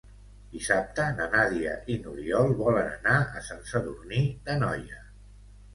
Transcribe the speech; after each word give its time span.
Dissabte 0.53 1.05
na 1.19 1.27
Nàdia 1.35 1.75
i 1.95 1.97
n'Oriol 2.05 2.57
volen 2.65 2.91
anar 2.95 3.21
a 3.43 3.47
Sant 3.53 3.65
Sadurní 3.75 4.25
d'Anoia. 4.49 5.09